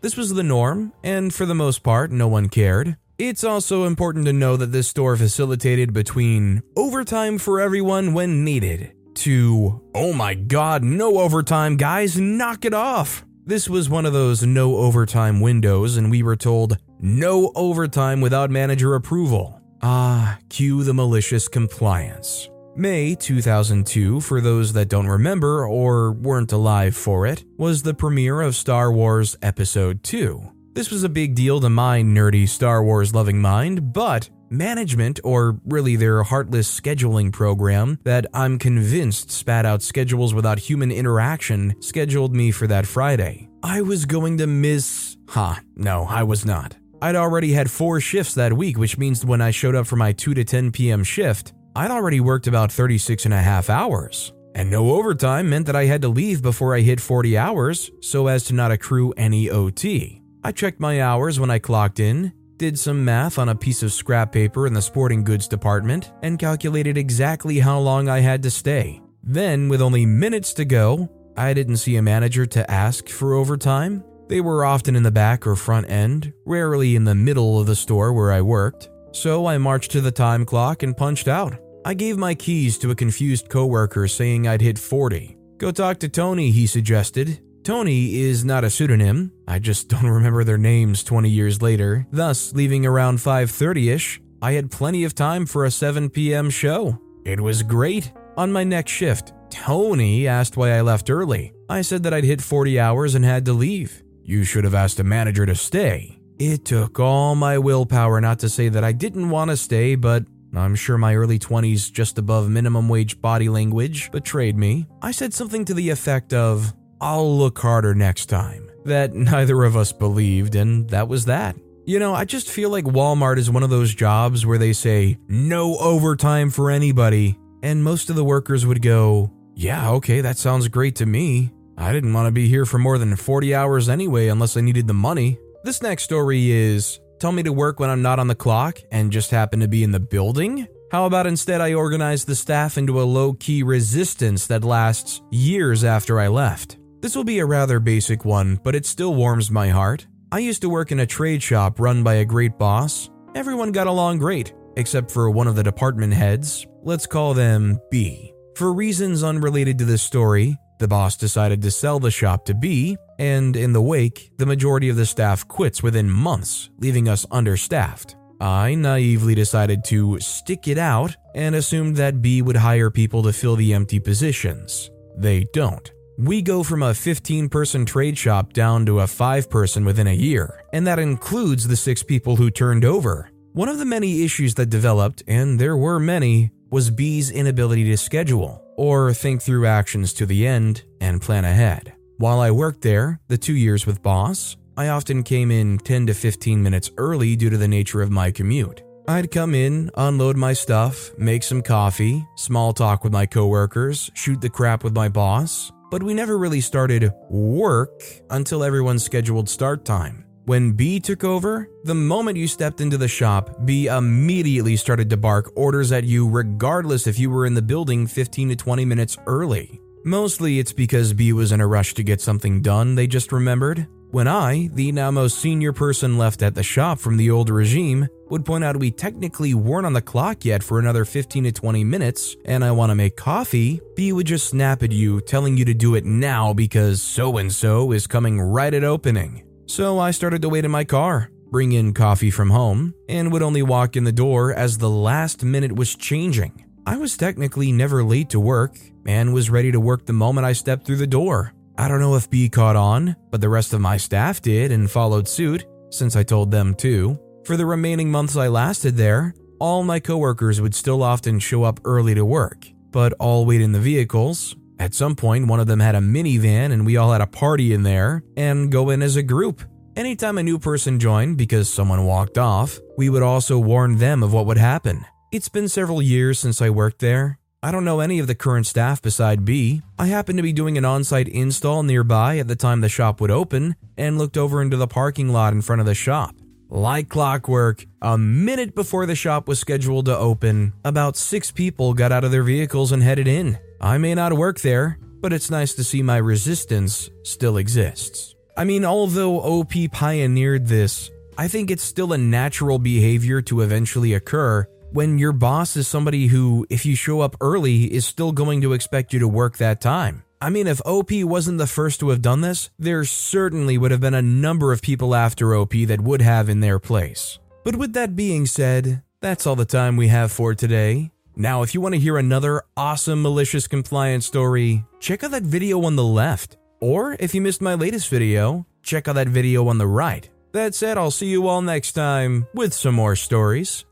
This 0.01 0.15
was 0.15 0.29
the 0.35 0.43
norm, 0.43 0.93
and 1.03 1.33
for 1.33 1.47
the 1.47 1.55
most 1.55 1.81
part, 1.81 2.11
no 2.11 2.27
one 2.27 2.47
cared. 2.47 2.95
It's 3.17 3.43
also 3.43 3.85
important 3.85 4.25
to 4.25 4.33
know 4.33 4.55
that 4.55 4.71
this 4.71 4.87
store 4.87 5.17
facilitated 5.17 5.93
between 5.93 6.61
overtime 6.75 7.39
for 7.39 7.59
everyone 7.59 8.13
when 8.13 8.43
needed 8.43 8.94
to, 9.15 9.81
oh 9.93 10.13
my 10.13 10.33
god, 10.33 10.83
no 10.83 11.19
overtime, 11.19 11.77
guys, 11.77 12.19
knock 12.19 12.65
it 12.65 12.73
off. 12.73 13.25
This 13.45 13.69
was 13.69 13.89
one 13.89 14.05
of 14.05 14.13
those 14.13 14.43
no 14.43 14.77
overtime 14.77 15.39
windows, 15.41 15.97
and 15.97 16.09
we 16.09 16.23
were 16.23 16.35
told 16.35 16.77
no 16.99 17.51
overtime 17.55 18.21
without 18.21 18.49
manager 18.49 18.95
approval. 18.95 19.61
Ah, 19.81 20.39
cue 20.49 20.83
the 20.83 20.93
malicious 20.93 21.47
compliance. 21.47 22.49
May 22.75 23.15
2002, 23.15 24.19
for 24.21 24.41
those 24.41 24.73
that 24.73 24.89
don't 24.89 25.07
remember 25.07 25.65
or 25.65 26.11
weren't 26.11 26.51
alive 26.51 26.95
for 26.95 27.25
it, 27.25 27.43
was 27.57 27.83
the 27.83 27.93
premiere 27.93 28.41
of 28.41 28.55
Star 28.55 28.91
Wars 28.91 29.37
Episode 29.41 30.03
2. 30.03 30.51
This 30.73 30.91
was 30.91 31.03
a 31.03 31.09
big 31.09 31.35
deal 31.35 31.61
to 31.61 31.69
my 31.69 32.01
nerdy 32.01 32.49
Star 32.49 32.83
Wars 32.83 33.15
loving 33.15 33.39
mind, 33.39 33.93
but 33.93 34.29
management, 34.57 35.19
or 35.23 35.59
really 35.65 35.95
their 35.95 36.23
heartless 36.23 36.79
scheduling 36.79 37.31
program 37.31 37.99
that 38.03 38.25
I'm 38.33 38.57
convinced 38.57 39.31
spat 39.31 39.65
out 39.65 39.81
schedules 39.81 40.33
without 40.33 40.59
human 40.59 40.91
interaction, 40.91 41.75
scheduled 41.81 42.35
me 42.35 42.51
for 42.51 42.67
that 42.67 42.87
Friday. 42.87 43.49
I 43.63 43.81
was 43.81 44.05
going 44.05 44.37
to 44.39 44.47
miss. 44.47 45.17
Huh, 45.27 45.55
no, 45.75 46.05
I 46.05 46.23
was 46.23 46.45
not. 46.45 46.77
I'd 47.01 47.15
already 47.15 47.53
had 47.53 47.69
four 47.69 47.99
shifts 47.99 48.33
that 48.35 48.53
week, 48.53 48.77
which 48.77 48.97
means 48.97 49.25
when 49.25 49.41
I 49.41 49.51
showed 49.51 49.75
up 49.75 49.87
for 49.87 49.95
my 49.95 50.11
2 50.11 50.33
to 50.33 50.43
10 50.43 50.71
p.m. 50.71 51.03
shift, 51.03 51.53
I'd 51.75 51.91
already 51.91 52.19
worked 52.19 52.47
about 52.47 52.71
36 52.71 53.25
and 53.25 53.33
a 53.33 53.41
half 53.41 53.69
hours. 53.69 54.33
And 54.55 54.71
no 54.71 54.91
overtime 54.91 55.49
meant 55.49 55.65
that 55.65 55.75
I 55.75 55.85
had 55.85 56.01
to 56.03 56.07
leave 56.07 56.41
before 56.41 56.73
I 56.73 56.79
hit 56.79 57.01
40 57.01 57.37
hours 57.37 57.91
so 57.99 58.27
as 58.27 58.45
to 58.45 58.53
not 58.53 58.71
accrue 58.71 59.13
any 59.17 59.49
OT. 59.49 60.21
I 60.45 60.53
checked 60.53 60.79
my 60.79 61.01
hours 61.01 61.39
when 61.39 61.51
I 61.51 61.59
clocked 61.59 61.99
in, 61.99 62.31
did 62.57 62.79
some 62.79 63.03
math 63.03 63.37
on 63.37 63.49
a 63.49 63.55
piece 63.55 63.83
of 63.83 63.91
scrap 63.91 64.31
paper 64.31 64.67
in 64.67 64.73
the 64.73 64.81
sporting 64.81 65.23
goods 65.23 65.47
department, 65.47 66.11
and 66.21 66.39
calculated 66.39 66.97
exactly 66.97 67.59
how 67.59 67.79
long 67.79 68.07
I 68.09 68.19
had 68.19 68.43
to 68.43 68.51
stay. 68.51 69.01
Then, 69.23 69.69
with 69.69 69.81
only 69.81 70.05
minutes 70.05 70.53
to 70.53 70.65
go, 70.65 71.09
I 71.37 71.53
didn't 71.53 71.77
see 71.77 71.95
a 71.97 72.01
manager 72.01 72.45
to 72.45 72.69
ask 72.71 73.09
for 73.09 73.33
overtime. 73.33 74.03
They 74.27 74.41
were 74.41 74.65
often 74.65 74.95
in 74.95 75.03
the 75.03 75.11
back 75.11 75.45
or 75.45 75.55
front 75.55 75.89
end, 75.89 76.33
rarely 76.45 76.95
in 76.95 77.03
the 77.03 77.15
middle 77.15 77.59
of 77.59 77.67
the 77.67 77.75
store 77.75 78.13
where 78.13 78.31
I 78.31 78.41
worked. 78.41 78.89
So 79.11 79.45
I 79.45 79.57
marched 79.57 79.91
to 79.91 80.01
the 80.01 80.11
time 80.11 80.45
clock 80.45 80.83
and 80.83 80.95
punched 80.95 81.27
out. 81.27 81.55
I 81.85 81.93
gave 81.93 82.17
my 82.17 82.33
keys 82.33 82.77
to 82.79 82.91
a 82.91 82.95
confused 82.95 83.49
coworker 83.49 84.07
saying 84.07 84.47
I'd 84.47 84.61
hit 84.61 84.79
40. 84.79 85.37
Go 85.57 85.71
talk 85.71 85.99
to 85.99 86.09
Tony, 86.09 86.51
he 86.51 86.67
suggested, 86.67 87.39
Tony 87.65 88.21
is 88.21 88.45
not 88.45 88.63
a 88.63 88.69
pseudonym. 88.69 89.31
I 89.47 89.57
just 89.57 89.87
don't 89.89 90.05
remember 90.05 90.43
their 90.43 90.57
names 90.57 91.03
20 91.03 91.29
years 91.29 91.63
later. 91.63 92.05
Thus, 92.11 92.53
leaving 92.53 92.85
around 92.85 93.17
5:30ish, 93.17 94.19
I 94.39 94.51
had 94.51 94.69
plenty 94.69 95.03
of 95.03 95.15
time 95.15 95.47
for 95.47 95.65
a 95.65 95.71
7 95.71 96.11
p.m. 96.11 96.51
show. 96.51 96.99
It 97.25 97.41
was 97.41 97.63
great. 97.63 98.11
On 98.37 98.51
my 98.51 98.63
next 98.63 98.91
shift, 98.91 99.33
Tony 99.49 100.27
asked 100.27 100.57
why 100.57 100.77
I 100.77 100.81
left 100.81 101.09
early. 101.09 101.53
I 101.67 101.81
said 101.81 102.03
that 102.03 102.13
I'd 102.13 102.23
hit 102.23 102.39
40 102.39 102.79
hours 102.79 103.15
and 103.15 103.25
had 103.25 103.45
to 103.45 103.53
leave. 103.53 104.03
You 104.21 104.43
should 104.43 104.63
have 104.63 104.75
asked 104.75 104.99
a 104.99 105.03
manager 105.03 105.47
to 105.47 105.55
stay. 105.55 106.19
It 106.37 106.65
took 106.65 106.99
all 106.99 107.33
my 107.33 107.57
willpower 107.57 108.21
not 108.21 108.37
to 108.39 108.49
say 108.49 108.69
that 108.69 108.83
I 108.83 108.91
didn't 108.91 109.31
want 109.31 109.49
to 109.49 109.57
stay, 109.57 109.95
but 109.95 110.23
I'm 110.55 110.75
sure 110.75 110.99
my 110.99 111.15
early 111.15 111.39
20s, 111.39 111.91
just 111.91 112.19
above 112.19 112.47
minimum 112.47 112.89
wage 112.89 113.19
body 113.21 113.49
language, 113.49 114.11
betrayed 114.11 114.55
me. 114.55 114.85
I 115.01 115.11
said 115.11 115.33
something 115.33 115.65
to 115.65 115.73
the 115.73 115.89
effect 115.89 116.33
of, 116.33 116.73
I'll 117.05 117.37
look 117.37 117.59
harder 117.59 117.93
next 117.93 118.25
time. 118.25 118.67
That 118.85 119.13
neither 119.13 119.63
of 119.63 119.77
us 119.77 119.91
believed, 119.91 120.55
and 120.55 120.89
that 120.89 121.07
was 121.07 121.25
that. 121.25 121.55
You 121.85 121.99
know, 121.99 122.15
I 122.15 122.25
just 122.25 122.49
feel 122.49 122.71
like 122.71 122.85
Walmart 122.85 123.37
is 123.37 123.47
one 123.47 123.61
of 123.61 123.69
those 123.69 123.93
jobs 123.93 124.43
where 124.43 124.57
they 124.57 124.73
say, 124.73 125.19
no 125.27 125.77
overtime 125.77 126.49
for 126.49 126.71
anybody, 126.71 127.37
and 127.61 127.83
most 127.83 128.09
of 128.09 128.15
the 128.15 128.23
workers 128.23 128.65
would 128.65 128.81
go, 128.81 129.31
yeah, 129.53 129.91
okay, 129.91 130.21
that 130.21 130.39
sounds 130.39 130.67
great 130.67 130.95
to 130.95 131.05
me. 131.05 131.51
I 131.77 131.93
didn't 131.93 132.11
want 132.11 132.25
to 132.25 132.31
be 132.31 132.47
here 132.47 132.65
for 132.65 132.79
more 132.79 132.97
than 132.97 133.15
40 133.15 133.53
hours 133.53 133.87
anyway 133.87 134.29
unless 134.29 134.57
I 134.57 134.61
needed 134.61 134.87
the 134.87 134.95
money. 134.95 135.37
This 135.63 135.83
next 135.83 136.05
story 136.05 136.49
is 136.49 136.99
tell 137.19 137.31
me 137.31 137.43
to 137.43 137.53
work 137.53 137.79
when 137.79 137.91
I'm 137.91 138.01
not 138.01 138.17
on 138.17 138.29
the 138.29 138.33
clock 138.33 138.79
and 138.91 139.11
just 139.11 139.29
happen 139.29 139.59
to 139.59 139.67
be 139.67 139.83
in 139.83 139.91
the 139.91 139.99
building? 139.99 140.67
How 140.91 141.05
about 141.05 141.27
instead 141.27 141.61
I 141.61 141.75
organize 141.75 142.25
the 142.25 142.33
staff 142.33 142.79
into 142.79 142.99
a 142.99 143.03
low 143.03 143.33
key 143.33 143.61
resistance 143.61 144.47
that 144.47 144.63
lasts 144.63 145.21
years 145.29 145.83
after 145.83 146.19
I 146.19 146.29
left? 146.29 146.77
This 147.05 147.15
will 147.15 147.23
be 147.23 147.37
a 147.37 147.45
rather 147.45 147.79
basic 147.79 148.25
one, 148.25 148.59
but 148.63 148.73
it 148.73 148.83
still 148.83 149.13
warms 149.13 149.51
my 149.51 149.69
heart. 149.69 150.07
I 150.31 150.39
used 150.39 150.63
to 150.63 150.69
work 150.69 150.91
in 150.91 151.01
a 151.01 151.05
trade 151.05 151.43
shop 151.43 151.79
run 151.79 152.01
by 152.01 152.15
a 152.15 152.25
great 152.25 152.57
boss. 152.57 153.11
Everyone 153.35 153.71
got 153.71 153.85
along 153.85 154.17
great, 154.17 154.55
except 154.75 155.11
for 155.11 155.29
one 155.29 155.47
of 155.47 155.55
the 155.55 155.61
department 155.61 156.13
heads. 156.13 156.65
Let's 156.81 157.05
call 157.05 157.35
them 157.35 157.79
B. 157.91 158.33
For 158.55 158.73
reasons 158.73 159.23
unrelated 159.23 159.77
to 159.77 159.85
this 159.85 160.01
story, 160.01 160.57
the 160.79 160.87
boss 160.87 161.15
decided 161.15 161.61
to 161.61 161.69
sell 161.69 161.99
the 161.99 162.09
shop 162.09 162.43
to 162.45 162.55
B, 162.55 162.97
and 163.19 163.55
in 163.55 163.71
the 163.71 163.83
wake, 163.83 164.31
the 164.39 164.47
majority 164.47 164.89
of 164.89 164.95
the 164.95 165.05
staff 165.05 165.47
quits 165.47 165.83
within 165.83 166.09
months, 166.09 166.71
leaving 166.79 167.07
us 167.07 167.23
understaffed. 167.29 168.15
I 168.41 168.73
naively 168.73 169.35
decided 169.35 169.83
to 169.85 170.19
stick 170.21 170.67
it 170.67 170.79
out 170.79 171.15
and 171.35 171.53
assumed 171.53 171.97
that 171.97 172.23
B 172.23 172.41
would 172.41 172.57
hire 172.57 172.89
people 172.89 173.21
to 173.21 173.31
fill 173.31 173.57
the 173.57 173.75
empty 173.75 173.99
positions. 173.99 174.89
They 175.15 175.45
don't. 175.53 175.91
We 176.17 176.41
go 176.41 176.63
from 176.63 176.81
a 176.81 176.93
15 176.93 177.49
person 177.49 177.85
trade 177.85 178.17
shop 178.17 178.53
down 178.53 178.85
to 178.85 179.01
a 179.01 179.07
5 179.07 179.49
person 179.49 179.83
within 179.83 180.07
a 180.07 180.13
year, 180.13 180.63
and 180.71 180.87
that 180.87 180.97
includes 180.97 181.67
the 181.67 181.75
6 181.75 182.03
people 182.03 182.37
who 182.37 182.49
turned 182.49 182.85
over. 182.85 183.29
One 183.51 183.67
of 183.67 183.79
the 183.79 183.85
many 183.85 184.23
issues 184.23 184.55
that 184.55 184.69
developed, 184.69 185.23
and 185.27 185.59
there 185.59 185.75
were 185.75 185.99
many, 185.99 186.51
was 186.71 186.89
B's 186.89 187.31
inability 187.31 187.83
to 187.85 187.97
schedule 187.97 188.63
or 188.77 189.13
think 189.13 189.41
through 189.41 189.65
actions 189.65 190.13
to 190.13 190.25
the 190.25 190.47
end 190.47 190.83
and 191.01 191.21
plan 191.21 191.43
ahead. 191.43 191.93
While 192.17 192.39
I 192.39 192.51
worked 192.51 192.81
there, 192.81 193.19
the 193.27 193.37
two 193.37 193.55
years 193.55 193.85
with 193.85 194.01
Boss, 194.01 194.55
I 194.77 194.89
often 194.89 195.21
came 195.23 195.51
in 195.51 195.77
10 195.79 196.07
to 196.07 196.13
15 196.13 196.63
minutes 196.63 196.91
early 196.97 197.35
due 197.35 197.49
to 197.49 197.57
the 197.57 197.67
nature 197.67 198.01
of 198.01 198.09
my 198.09 198.31
commute. 198.31 198.83
I'd 199.07 199.31
come 199.31 199.53
in, 199.53 199.91
unload 199.95 200.35
my 200.35 200.53
stuff, 200.53 201.11
make 201.17 201.43
some 201.43 201.61
coffee, 201.61 202.25
small 202.35 202.73
talk 202.73 203.03
with 203.03 203.13
my 203.13 203.25
coworkers, 203.25 204.09
shoot 204.15 204.41
the 204.41 204.49
crap 204.49 204.83
with 204.83 204.95
my 204.95 205.09
boss, 205.09 205.71
but 205.91 206.03
we 206.03 206.13
never 206.13 206.37
really 206.37 206.61
started 206.61 207.11
work 207.29 208.03
until 208.29 208.63
everyone's 208.63 209.03
scheduled 209.03 209.49
start 209.49 209.85
time. 209.85 210.25
When 210.45 210.73
B 210.73 210.99
took 210.99 211.23
over, 211.23 211.67
the 211.85 211.95
moment 211.95 212.37
you 212.37 212.47
stepped 212.47 212.79
into 212.79 212.99
the 212.99 213.07
shop, 213.07 213.65
B 213.65 213.87
immediately 213.87 214.75
started 214.75 215.09
to 215.09 215.17
bark 215.17 215.51
orders 215.55 215.91
at 215.91 216.03
you 216.03 216.29
regardless 216.29 217.07
if 217.07 217.17
you 217.17 217.31
were 217.31 217.47
in 217.47 217.55
the 217.55 217.63
building 217.63 218.05
15 218.05 218.49
to 218.49 218.55
20 218.55 218.85
minutes 218.85 219.17
early. 219.25 219.81
Mostly 220.03 220.59
it's 220.59 220.71
because 220.71 221.13
B 221.13 221.33
was 221.33 221.51
in 221.51 221.61
a 221.61 221.67
rush 221.67 221.95
to 221.95 222.03
get 222.03 222.21
something 222.21 222.61
done, 222.61 222.93
they 222.93 223.07
just 223.07 223.31
remembered. 223.31 223.87
When 224.11 224.27
I, 224.27 224.69
the 224.71 224.91
now 224.91 225.09
most 225.09 225.39
senior 225.39 225.73
person 225.73 226.17
left 226.17 226.43
at 226.43 226.53
the 226.53 226.61
shop 226.61 226.99
from 226.99 227.17
the 227.17 227.31
old 227.31 227.49
regime, 227.49 228.07
would 228.29 228.45
point 228.45 228.63
out 228.63 228.77
we 228.77 228.91
technically 228.91 229.53
weren't 229.53 229.85
on 229.85 229.93
the 229.93 230.01
clock 230.01 230.45
yet 230.45 230.63
for 230.63 230.79
another 230.79 231.05
15 231.05 231.45
to 231.45 231.51
20 231.51 231.83
minutes, 231.83 232.35
and 232.45 232.63
I 232.63 232.71
want 232.71 232.89
to 232.89 232.95
make 232.95 233.15
coffee, 233.15 233.81
B 233.95 234.11
would 234.11 234.27
just 234.27 234.47
snap 234.47 234.83
at 234.83 234.91
you, 234.91 235.21
telling 235.21 235.57
you 235.57 235.65
to 235.65 235.73
do 235.73 235.95
it 235.95 236.05
now 236.05 236.53
because 236.53 237.01
so 237.01 237.37
and 237.37 237.51
so 237.51 237.91
is 237.91 238.07
coming 238.07 238.39
right 238.39 238.73
at 238.73 238.83
opening. 238.83 239.43
So 239.67 239.99
I 239.99 240.11
started 240.11 240.41
to 240.41 240.49
wait 240.49 240.65
in 240.65 240.71
my 240.71 240.83
car, 240.83 241.29
bring 241.49 241.71
in 241.71 241.93
coffee 241.93 242.31
from 242.31 242.49
home, 242.49 242.93
and 243.09 243.31
would 243.31 243.41
only 243.41 243.61
walk 243.61 243.95
in 243.95 244.03
the 244.03 244.11
door 244.11 244.53
as 244.53 244.77
the 244.77 244.89
last 244.89 245.43
minute 245.43 245.71
was 245.75 245.95
changing. 245.95 246.65
I 246.85 246.97
was 246.97 247.17
technically 247.17 247.71
never 247.71 248.03
late 248.03 248.29
to 248.29 248.39
work 248.39 248.77
and 249.07 249.33
was 249.33 249.49
ready 249.49 249.71
to 249.71 249.79
work 249.79 250.05
the 250.05 250.13
moment 250.13 250.45
I 250.45 250.53
stepped 250.53 250.85
through 250.85 250.97
the 250.97 251.07
door. 251.07 251.53
I 251.77 251.87
don't 251.87 251.99
know 251.99 252.15
if 252.15 252.29
B 252.29 252.47
caught 252.47 252.75
on, 252.75 253.15
but 253.31 253.41
the 253.41 253.49
rest 253.49 253.73
of 253.73 253.81
my 253.81 253.97
staff 253.97 254.41
did 254.41 254.71
and 254.71 254.89
followed 254.89 255.27
suit, 255.27 255.65
since 255.89 256.15
I 256.15 256.23
told 256.23 256.51
them 256.51 256.75
to. 256.75 257.19
For 257.45 257.57
the 257.57 257.65
remaining 257.65 258.11
months 258.11 258.35
I 258.35 258.47
lasted 258.47 258.97
there, 258.97 259.35
all 259.59 259.83
my 259.83 259.99
coworkers 259.99 260.59
would 260.59 260.75
still 260.75 261.03
often 261.03 261.39
show 261.39 261.63
up 261.63 261.79
early 261.85 262.15
to 262.15 262.25
work, 262.25 262.67
but 262.91 263.13
all 263.19 263.45
wait 263.45 263.61
in 263.61 263.71
the 263.71 263.79
vehicles, 263.79 264.55
at 264.79 264.93
some 264.93 265.15
point, 265.15 265.47
one 265.47 265.59
of 265.59 265.67
them 265.67 265.79
had 265.79 265.95
a 265.95 265.99
minivan 265.99 266.71
and 266.71 266.85
we 266.85 266.97
all 266.97 267.11
had 267.11 267.21
a 267.21 267.27
party 267.27 267.73
in 267.73 267.83
there 267.83 268.23
and 268.35 268.71
go 268.71 268.89
in 268.89 269.01
as 269.01 269.15
a 269.15 269.23
group. 269.23 269.61
Anytime 269.95 270.37
a 270.37 270.43
new 270.43 270.59
person 270.59 270.99
joined 270.99 271.37
because 271.37 271.71
someone 271.71 272.05
walked 272.05 272.37
off, 272.37 272.79
we 272.97 273.09
would 273.09 273.23
also 273.23 273.57
warn 273.57 273.97
them 273.97 274.23
of 274.23 274.33
what 274.33 274.45
would 274.45 274.57
happen. 274.57 275.05
It's 275.31 275.49
been 275.49 275.69
several 275.69 276.01
years 276.01 276.39
since 276.39 276.61
I 276.61 276.69
worked 276.69 276.99
there. 276.99 277.39
I 277.63 277.71
don't 277.71 277.85
know 277.85 277.99
any 277.99 278.19
of 278.19 278.27
the 278.27 278.35
current 278.35 278.67
staff 278.67 279.01
beside 279.01 279.45
B. 279.45 279.81
I 279.97 280.07
happened 280.07 280.37
to 280.37 280.43
be 280.43 280.53
doing 280.53 280.77
an 280.77 280.85
on 280.85 281.03
site 281.03 281.27
install 281.27 281.83
nearby 281.83 282.37
at 282.37 282.47
the 282.47 282.55
time 282.55 282.81
the 282.81 282.89
shop 282.89 283.21
would 283.21 283.31
open 283.31 283.75
and 283.97 284.17
looked 284.17 284.37
over 284.37 284.61
into 284.61 284.77
the 284.77 284.87
parking 284.87 285.29
lot 285.29 285.53
in 285.53 285.61
front 285.61 285.79
of 285.79 285.85
the 285.85 285.95
shop. 285.95 286.35
Like 286.69 287.09
clockwork, 287.09 287.85
a 288.01 288.17
minute 288.17 288.73
before 288.73 289.05
the 289.05 289.15
shop 289.15 289.47
was 289.47 289.59
scheduled 289.59 290.05
to 290.05 290.17
open, 290.17 290.73
about 290.83 291.15
six 291.15 291.51
people 291.51 291.93
got 291.93 292.11
out 292.11 292.23
of 292.23 292.31
their 292.31 292.43
vehicles 292.43 292.91
and 292.91 293.03
headed 293.03 293.27
in. 293.27 293.59
I 293.79 293.99
may 293.99 294.15
not 294.15 294.33
work 294.33 294.59
there, 294.61 294.97
but 295.21 295.31
it's 295.31 295.51
nice 295.51 295.75
to 295.75 295.83
see 295.83 296.01
my 296.01 296.17
resistance 296.17 297.09
still 297.23 297.57
exists. 297.57 298.35
I 298.57 298.63
mean, 298.63 298.83
although 298.83 299.41
OP 299.41 299.73
pioneered 299.91 300.65
this, 300.65 301.11
I 301.37 301.47
think 301.47 301.69
it's 301.69 301.83
still 301.83 302.13
a 302.13 302.17
natural 302.17 302.79
behavior 302.79 303.41
to 303.43 303.61
eventually 303.61 304.13
occur 304.13 304.67
when 304.91 305.19
your 305.19 305.33
boss 305.33 305.75
is 305.75 305.87
somebody 305.87 306.27
who, 306.27 306.65
if 306.69 306.85
you 306.85 306.95
show 306.95 307.19
up 307.19 307.35
early, 307.41 307.93
is 307.93 308.05
still 308.05 308.31
going 308.31 308.61
to 308.61 308.73
expect 308.73 309.13
you 309.13 309.19
to 309.19 309.27
work 309.27 309.57
that 309.57 309.81
time. 309.81 310.23
I 310.45 310.51
mean, 310.51 310.67
if 310.67 310.79
OP 310.85 311.09
wasn't 311.11 311.57
the 311.57 311.65
first 311.65 311.99
to 312.01 312.09
have 312.09 312.21
done 312.21 312.41
this, 312.41 312.69
there 312.77 313.03
certainly 313.03 313.79
would 313.79 313.89
have 313.89 313.99
been 313.99 314.13
a 314.13 314.21
number 314.21 314.71
of 314.71 314.83
people 314.83 315.15
after 315.15 315.55
OP 315.55 315.71
that 315.87 316.01
would 316.01 316.21
have 316.21 316.49
in 316.49 316.59
their 316.59 316.77
place. 316.77 317.39
But 317.63 317.77
with 317.77 317.93
that 317.93 318.15
being 318.15 318.45
said, 318.45 319.01
that's 319.21 319.47
all 319.47 319.55
the 319.55 319.65
time 319.65 319.97
we 319.97 320.09
have 320.09 320.31
for 320.31 320.53
today. 320.53 321.09
Now, 321.35 321.63
if 321.63 321.73
you 321.73 321.81
want 321.81 321.95
to 321.95 321.99
hear 321.99 322.19
another 322.19 322.61
awesome 322.77 323.23
malicious 323.23 323.67
compliance 323.67 324.27
story, 324.27 324.85
check 324.99 325.23
out 325.23 325.31
that 325.31 325.41
video 325.41 325.83
on 325.83 325.95
the 325.95 326.03
left. 326.03 326.57
Or 326.79 327.17
if 327.19 327.33
you 327.33 327.41
missed 327.41 327.59
my 327.59 327.73
latest 327.73 328.09
video, 328.09 328.67
check 328.83 329.07
out 329.07 329.15
that 329.15 329.27
video 329.27 329.67
on 329.67 329.79
the 329.79 329.87
right. 329.87 330.29
That 330.51 330.75
said, 330.75 330.99
I'll 330.99 331.09
see 331.09 331.25
you 331.25 331.47
all 331.47 331.63
next 331.63 331.93
time 331.93 332.45
with 332.53 332.71
some 332.71 332.93
more 332.93 333.15
stories. 333.15 333.83